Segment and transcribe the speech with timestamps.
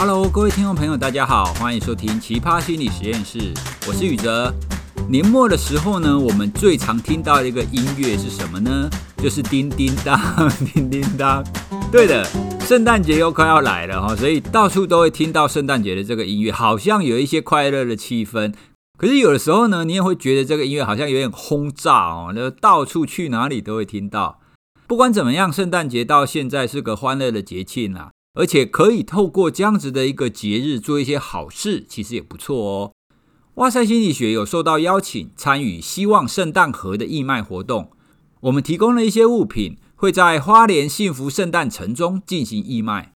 [0.00, 3.52] Hello，各位听众朋友，大家好，欢迎收听奇葩心理实验室，
[3.86, 4.50] 我是宇哲。
[5.10, 8.88] 年末的时候呢，我们最常听到的一个音乐是什么呢？
[9.18, 10.18] 就是叮叮当，
[10.72, 11.44] 叮叮当。
[11.92, 12.26] 对的，
[12.62, 18.54] 圣诞节又快要来了哈，所以到处都会听到圣诞节的这个音乐，好像有一些快乐的气氛。
[18.96, 24.40] 可是有的时候呢，你也会觉得这个音乐好像有点轰炸哦，那到处去哪里都会听到。
[24.86, 28.12] 不管怎么样，圣诞节到现在是个欢乐的节庆啊。
[28.34, 32.92] 而且可以透过这样子的一个节日做一些好事，其实也不错哦。
[33.54, 37.90] 哇塞心理学有受到邀请参与希望圣诞盒的义卖活动，
[38.42, 43.12] 我们提供了一些物品，会在花莲幸福圣诞城中进行义卖。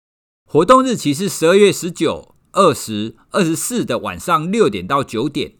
[0.50, 5.54] 活动日期是十二月十九、二十、二十四的晚上六点到九点，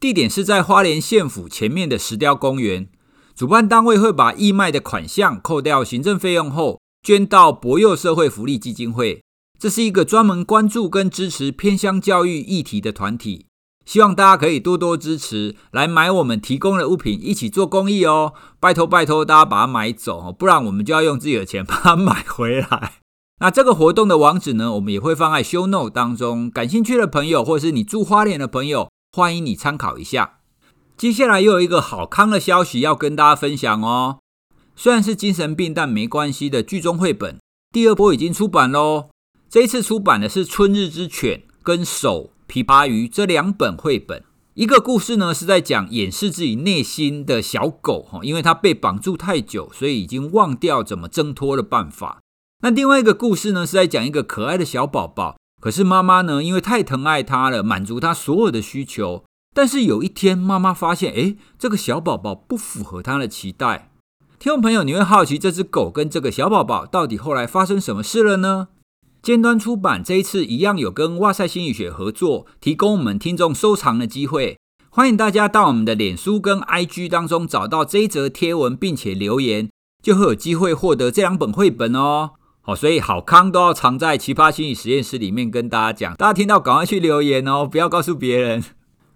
[0.00, 2.88] 地点是在花莲县府前面的石雕公园。
[3.34, 9.24] 主办单位会把义卖的款项扣掉行政费用后，捐到博幼社会福利基金会，
[9.58, 13.46] 这是一个专门关注跟支持偏乡教育议题的团体，
[13.84, 18.34] 希望大家可以多多支持，来买我们提供的物品，一起做公益哦！
[18.60, 23.00] 拜托拜托，大家把它买走，不然我们就要用自己的钱把它买回来。
[23.42, 30.38] 那这个活动的网址呢，我们也会放在 show note 当中，感兴趣的朋友或是你住花莲的朋友，欢迎你参考一下。
[30.96, 34.20] 接下来又有一个好康的消息要跟大家分享哦。
[34.74, 37.38] 虽然是精神病，但没关系的剧中绘本
[37.72, 39.10] 第二波已经出版喽。
[39.48, 44.24] 这一次出版的是《春日之犬》跟《手琵琶鱼》这两本绘本。
[44.54, 52.20] 一个故事呢是在讲掩饰自己内心的小狗哈，因为它被绑住太久，所以已经忘掉怎么挣脱的办法。
[52.62, 59.24] 那另外一个故事呢是在讲一个可爱的小宝宝，可是妈妈呢因为太疼爱他了，满足他所有的需求。
[59.54, 63.91] 但是有一天妈妈发现，诶，这个小宝宝不符合她的期待。
[64.42, 68.66] 听众朋友，你会好奇这只狗跟这个小宝宝到底后来发生什么事了呢？
[69.22, 74.58] 尖端出版这一次一样有跟哇塞心理学合作，提供我们听众收藏的机会。
[74.90, 79.70] 欢迎大家到我们的脸书跟 IG 当中找到这一则贴文，并且留言，
[80.02, 82.30] 就会有机会获得这两本绘本哦。
[82.62, 88.64] 好，所以好康都要藏在奇葩心理实验室里面跟大家讲，大家听到赶快去留言哦，不要告诉别人。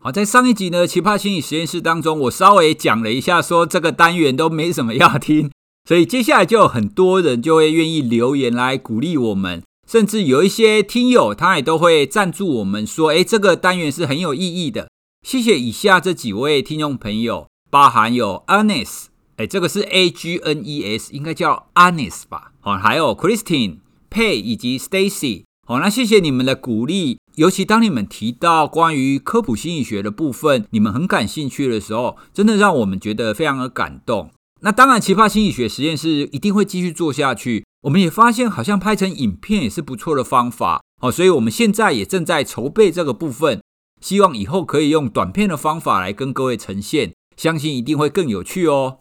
[0.07, 5.51] 好，在上一集呢，奇葩心理实验室当中，我稍微讲了一下，说这个单元都没什么要听，
[5.85, 14.89] 所以接下来就有很多人就会愿意留言来鼓励我们，甚至有一些听友他也都会赞助我们，说，诶，这个单元是很有意义的。
[15.27, 19.07] 谢谢以下这几位听众朋友，包含有 Agnes，
[19.39, 22.53] 诶，这个是 A G N E S，应该叫 Anes 吧？
[22.61, 23.79] 好，还有 Christine、
[24.09, 25.46] Pay 以及 Stacy。
[25.69, 27.19] 好，那谢谢你们的鼓励。
[27.35, 34.31] 尤其当你们提到关于科普心理学的部分，你们很感兴趣的时候，真的让我们觉得非常的感动。
[34.61, 37.65] 那当然，奇葩心理学实验室一定会继续做下去。
[37.83, 40.81] 我们也发现，好像拍成影片也是不错的方法。
[41.03, 43.61] 好，所以我们现在也正在筹备这个部分，
[44.01, 48.99] 希望以后可以用短片的方法来跟各位呈现，相信一定会更有趣哦。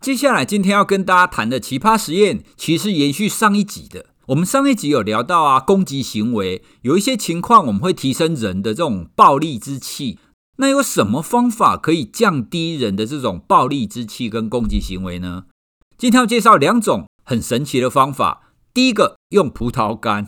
[0.00, 4.06] 接下来，今天要跟大家谈的奇葩实验，其实延续上一集的。
[4.28, 10.18] 我们上一集有聊到啊，攻击行为有一些情况，我们会提升人的这种暴力之气。
[10.58, 15.44] 那有什么方法可以降低人的这种暴力之气跟攻击行为呢？
[15.96, 18.52] 今天要介绍两种很神奇的方法。
[18.74, 20.26] 第一个，用葡萄干，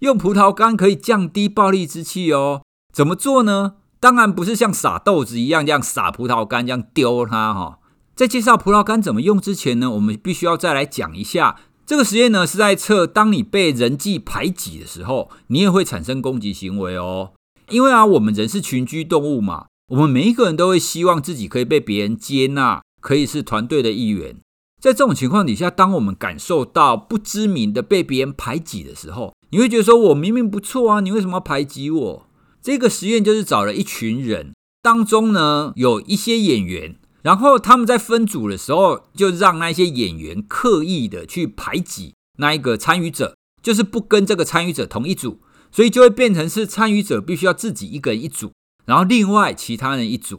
[0.00, 2.60] 用葡萄干可以降低暴力之气哦。
[2.92, 3.76] 怎么做呢？
[3.98, 7.78] 当然不是像撒豆子一样这样撒葡萄干这样丢它哈。
[8.14, 11.56] 在介绍葡萄干怎么用之前呢，我们必须要再来讲一下。
[11.88, 17.32] 这个实验呢，是在测当你被人际排挤的时候，你也会产生攻击行为哦。
[17.70, 24.36] 因为啊，我们人是群居动物嘛，我们每一个人都会希望自己可以被别人接纳，可以是团队的一员。
[24.78, 32.26] 在这种情况底下，当我们感受到不知名的被别人排挤的时候，你会觉得说：“我明明不错啊，你为什么要排挤我？”
[32.60, 36.96] 这个实验就是找了一群人，当中呢有一些演员。
[37.22, 45.40] 然后他们在分组的时候，就让那些演员刻意的去排挤那一个参与者，就是不跟这个参与者同一组，
[45.72, 48.52] 所以就会变成是参与者必须要自己一个人一组，
[48.86, 50.38] 然后另外其他人一组。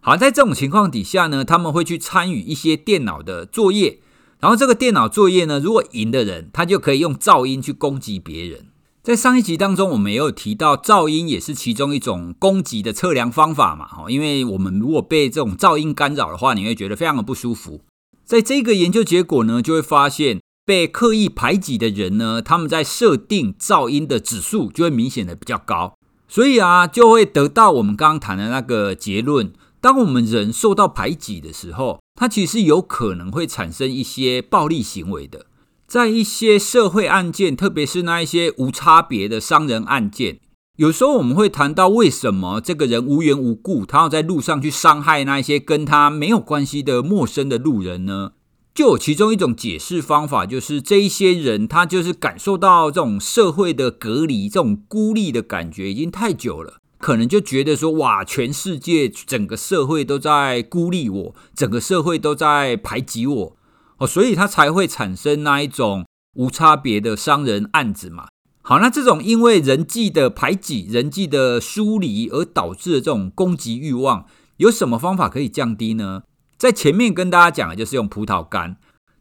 [0.00, 4.00] 好，在这种情况底下呢，他们会去参与一些电脑的作业，
[4.40, 8.68] 然后这个电脑作业呢，如果赢的人，他就可以用噪音去攻击别人。
[9.06, 17.82] 在上一集当中，我们也有提到噪音也是其中一种攻击的测量方法嘛，哈，因为我们如果被这种噪音干扰的话，你会觉得非常的不舒服。
[18.24, 25.94] 在这个研究结果呢，就会发现被刻意排挤的人呢，他们在设定噪音的指数就会明显的比较高，
[26.26, 35.46] 所以啊，就会得到我们刚刚谈的那个结论：当我们人受到排挤的时候，它其实有可能会产生一些暴力行为的。
[35.86, 40.40] 在一些社会案件，特别是那一些无差别的伤人案件，
[40.76, 48.32] 有时候我们会谈到为什么这个人无缘无故，他要在路上去伤害那一些跟他没有关系的陌生的路人呢？
[48.74, 63.55] 就有其中一种解释方法，就是这一些人他就是感受到这种社会的隔离、这种孤立的感觉已经太久了，可能就觉得说，哇，全世界整个社会都在孤立我，整个社会都在排挤我，
[63.98, 68.28] 哦，所以它才会产生那一种无差别的伤人案子嘛。
[68.62, 74.26] 好，那这种因为人际的排挤、人际的疏离而导致的这种攻击欲望，
[74.56, 76.22] 有什么方法可以降低呢？
[76.58, 78.76] 在前面跟大家讲的就是用葡萄干，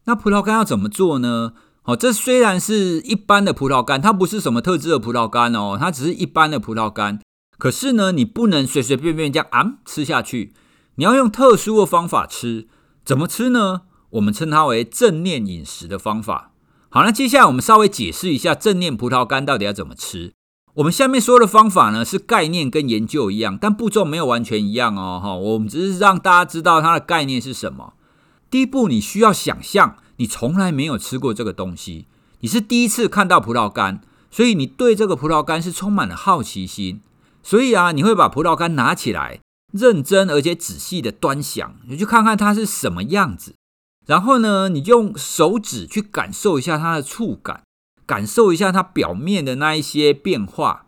[0.05, 1.53] 那葡萄干要怎么做呢？
[1.83, 7.19] 哦，这虽然是一般的葡萄干，它不是什么特制的葡萄干哦，它只是一般的葡萄干。
[7.59, 10.53] 可是呢，你不能随随便便这样啊吃下去，
[10.95, 12.67] 你要用特殊的方法吃。
[13.05, 13.83] 怎么吃呢？
[14.15, 16.51] 我们称它为正念饮食的方法。
[16.89, 20.33] 好，那接下来我们稍微解释一下正念葡萄干到底要怎么吃。
[20.75, 25.19] 我们下面说的方法呢，是概念跟研究一样，但步骤没有完全一样哦。
[25.21, 27.93] 哈，我们只是让大家知道它的概念是什么。
[28.49, 32.07] 第一步，你需要想象你从来没有吃过这个东西，
[32.39, 34.01] 你是第一次看到葡萄干，
[34.31, 37.01] 所以你对这个葡萄干是充满了好奇心。
[37.43, 39.41] 所以啊，你会把葡萄干拿起来，
[39.73, 43.55] 认真而且仔细的端详，你去看看它是什么样子。
[44.05, 47.61] 然后呢，你用手指去感受一下它的触感。
[48.07, 50.85] 感受一下它表面的那一些变化。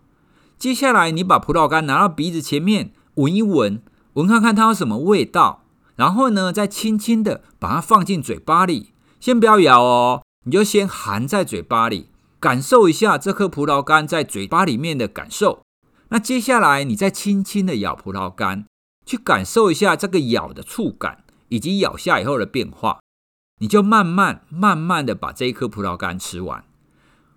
[0.60, 3.82] 接下来，你把葡萄干拿到鼻子前面闻一闻，
[4.14, 5.64] 闻看看它有什么味道。
[5.96, 15.64] 然后呢，再轻轻的把它放进嘴巴里，先不要咬哦，你就先含在嘴巴里，感受一下这颗葡萄干在嘴巴里面的感受。
[16.10, 18.66] 那接下来，你再轻轻的咬葡萄干，
[19.08, 23.00] 去感受一下这个咬的触感以及咬下以后的变化。
[23.60, 26.64] 你就慢慢慢慢的把这一颗葡萄干吃完。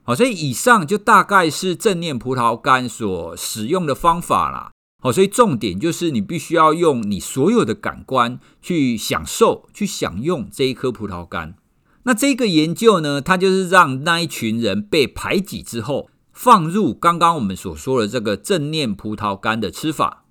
[0.02, 4.72] 好，所以以上就大概是正念葡萄干所使用的方法啦。
[5.02, 11.54] 好，所以重点就是你必须要用你所有的感官去享受、去享用这一颗葡萄干。
[12.02, 20.24] 那这个研究呢，它就是让那一群人被排挤之后，放入刚刚我们所说的这个正念葡萄干的吃法，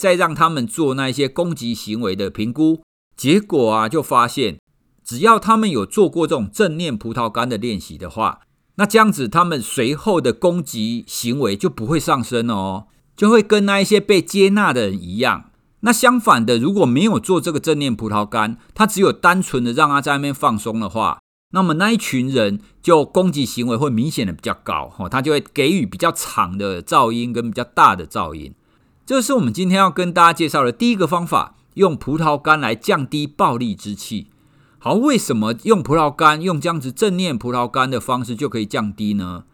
[0.00, 2.82] 再让他们做那一些攻击行为的评估。
[3.16, 4.58] 结果啊，就发现
[5.04, 8.40] 只要他们有做过这种正念葡萄干的练习的话，
[8.76, 15.50] 那这样子，他们随后的攻击行为就不会上升哦，就会跟那一些被接纳的人一样。
[15.80, 21.18] 那相反的，如果没有做这个正念葡萄干，他只有单纯的让他在那边放松的话，
[21.50, 28.54] 那么那一群人就攻击行为会明显的比较高，哦，他就会给予比较长的噪音跟比较大的噪音。
[29.04, 34.28] 这是我们今天要跟大家介绍的第一个方法，用葡萄干来降低暴力之气。
[34.84, 39.44] 好，为什么用葡萄干，用这样子正念葡萄干的方式就可以降低呢？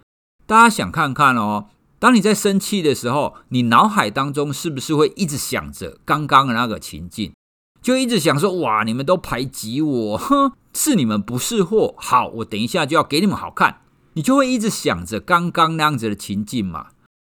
[0.47, 1.67] 大家想看看哦，
[1.99, 7.35] 当你在生气的时候，你脑海当中是不是会一直想着刚刚的那个情境，
[7.83, 11.95] 就一直想说，哇，你们都排挤我，哼， 是你们不识货。
[11.99, 13.83] 好，我等一下就要给你们好看，
[14.15, 16.87] 你就会一直想着刚刚那样子的情境嘛。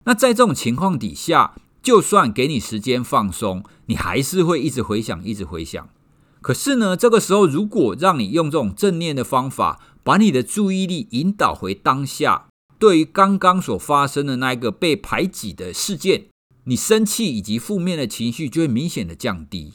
[0.04, 5.88] 那在这种情况底下，就算给你时间放松，你还是会一直回想，一直回想。
[6.40, 12.48] 可是呢，这个时候如果让你用这种正念的方法，把你的注意力引导回当下，
[12.78, 16.24] 对于刚刚所发生的那一个被排挤的事件，
[16.64, 19.74] 你生气以及负面的情绪就会明显的降低。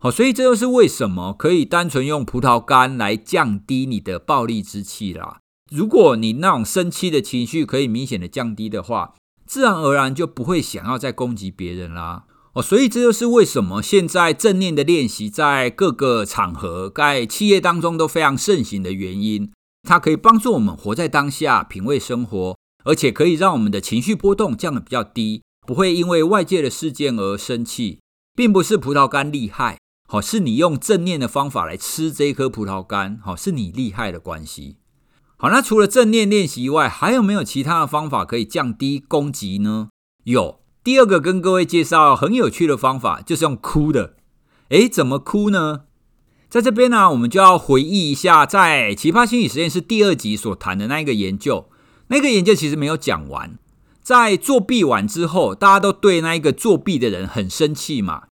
[0.00, 5.38] 好，所以这就是为什么可以单纯用葡萄干来降低你的暴力之气啦。
[5.70, 9.14] 如果你那种生气的情绪可以明显的降低的话，
[9.46, 12.24] 自然而然就不会想要再攻击别人啦。
[12.54, 19.50] 哦，所以这就是为什么现在正念的练习在各个场合、在企业当中都非常盛行的原因。
[19.88, 28.00] 它可以帮助我们活在当下，品味生活，而且可以让我们的情绪波动降得比较低，不会因为外界的事件而生气。
[28.34, 29.78] 并不是葡萄干厉害，
[30.08, 34.78] 好，是你用正念的方法来吃这一颗葡萄干，好，是你厉害的关系。
[35.36, 39.90] 好，那除了正念练习以外，还有没有其他的方法可以降低攻击呢？
[40.24, 40.61] 有。
[40.84, 44.14] 第二个跟各位介绍很有趣的方法，就是用哭的。
[44.70, 45.82] 诶，怎么哭呢？
[46.48, 51.68] 在这边呢，我们就要回忆一下，在《奇葩心理实验室》第二集所谈的那一个研究。
[52.08, 53.56] 那个研究其实没有讲完。
[54.02, 58.24] 在作弊完之后，大家都对那一个作弊的人很生气嘛。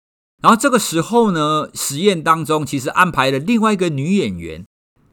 [0.41, 4.65] 然后这个时候呢，实验当中其实安排了另外一个女演员。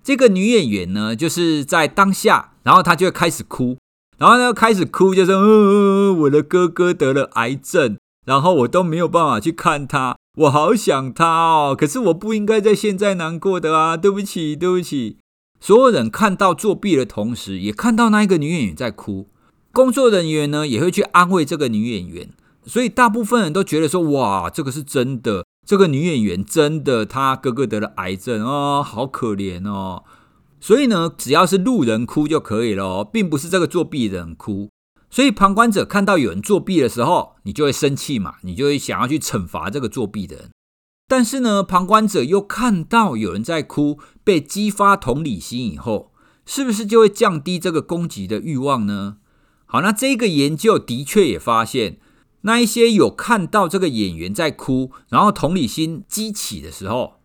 [0.02, 3.76] 这个女演员呢，就是在当下，然后她就会开始哭。
[4.18, 11.76] 然后呢，开始哭，就说：“嗯，我的哥哥得了癌症，然后我都没有办法去看他，我好想他哦。
[11.78, 15.18] 可是我不应该在现在难过的啊，对不起，对不起。”
[15.61, 19.28] 所有人看到作弊的同时，也看到那一个女演员在哭。
[19.73, 22.30] 工作人员呢，也会去安慰这个女演员。
[22.64, 30.04] 所以大部分人都觉得说，哇，这个是真的，这个女演员真的，她哥哥得了癌症哦，好可怜哦。
[30.66, 34.68] 所以呢，只要是路人哭就可以了哦，并不是这个作弊的人哭。
[35.08, 40.50] 所以旁观者看到有人作弊的时候，你就会生气嘛，你就会想要去惩罚这个作弊的人。
[41.06, 46.11] 但是呢，旁观者又看到有人在哭，被激发同理心以后，
[46.44, 49.18] 是不是就会降低这个攻击的欲望呢？
[49.66, 52.00] 好，那这个研究的确也发现，
[52.40, 57.15] 那一些有看到这个演员在哭，然后同理心激起的时候，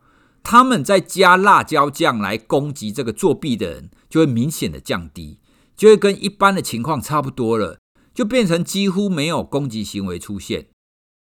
[0.43, 5.37] 他们在加辣椒酱来攻击这个作弊的人，就会明显的降低，
[5.75, 7.79] 就会跟一般的情况差不多了，
[8.13, 10.67] 就变成几乎没有攻击行为出现。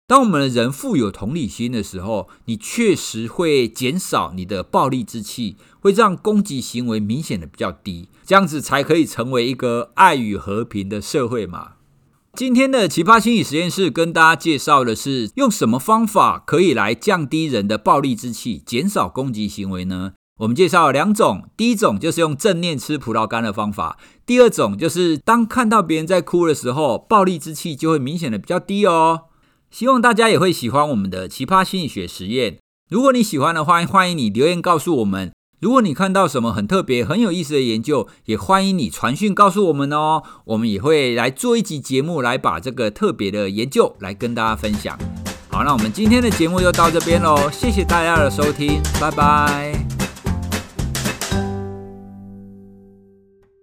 [0.07, 11.75] 当我们的人富有同理心的时候，你确实会减少你的暴力之气，会让攻击行为明显的比较低，这样子才可以成为一个爱与和平的社会嘛。
[12.33, 20.13] 今天的奇葩心理实验室跟大家介绍的是用什么方法可以来降低人的暴力之气，减少攻击行为呢？
[20.39, 29.25] 我们介绍了两种，第一种就是用正念吃葡萄干的方法，第二种就是当看到别人在哭的时候，暴力之气就会明显的比较低哦。
[29.71, 32.59] 希望大家也会喜欢我们的奇葩心理学实验。
[32.89, 35.33] 如果你喜欢的话，欢迎你留言告诉我们。
[35.61, 40.23] 如果你看到什么很特别、很有意思的研究，也欢迎你传讯告诉我们哦。
[40.47, 44.99] 我们也会来做一集节目，来把这个特别的研究来跟大家分享。
[45.51, 50.00] 好，那我们今天的节目就到这边喽，谢谢大家的收听，拜拜。